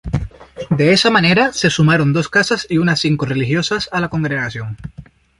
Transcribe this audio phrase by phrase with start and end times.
[0.71, 4.75] De esa manera se sumaron dos casas y una cinco religiosas a la congregación.